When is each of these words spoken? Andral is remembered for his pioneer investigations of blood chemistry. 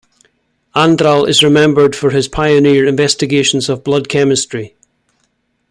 Andral 0.75 1.29
is 1.29 1.43
remembered 1.43 1.95
for 1.95 2.09
his 2.09 2.27
pioneer 2.27 2.87
investigations 2.87 3.69
of 3.69 3.83
blood 3.83 4.09
chemistry. 4.09 4.75